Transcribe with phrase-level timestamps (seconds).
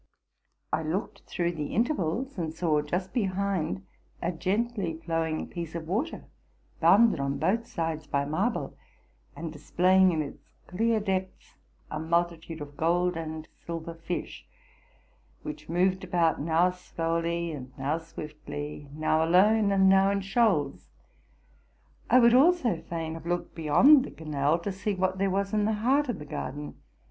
[0.73, 3.85] I looked through the intervals, and saw just behind
[4.19, 6.25] a gently flowing piece 'of water,
[6.79, 8.75] bounded on both sides by marble,
[9.35, 11.53] and displayi ing in its clear depths
[11.91, 14.43] a multi tude of gold and silver fish,
[15.43, 20.89] which moved about now slowly and now swiftly, now alone and now in shoals.
[22.09, 25.65] I would also fain have looked beyond the canal, to see what there was in
[25.65, 26.81] the heart of the garden.